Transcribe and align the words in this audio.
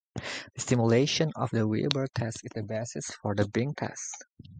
The 0.15 0.61
simulation 0.61 1.31
of 1.35 1.51
the 1.51 1.67
Weber 1.67 2.07
test 2.15 2.37
is 2.43 2.49
the 2.55 2.63
basis 2.63 3.05
for 3.21 3.35
the 3.35 3.47
Bing 3.47 3.75
test. 3.75 4.25